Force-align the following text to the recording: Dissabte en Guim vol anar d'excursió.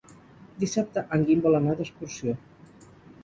Dissabte 0.61 1.03
en 1.17 1.27
Guim 1.27 1.43
vol 1.47 1.57
anar 1.59 1.75
d'excursió. 1.81 2.33